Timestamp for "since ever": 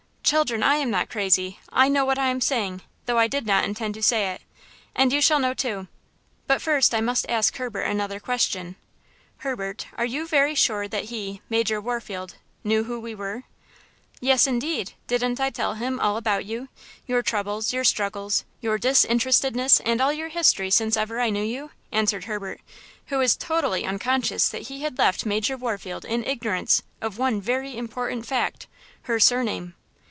20.71-21.19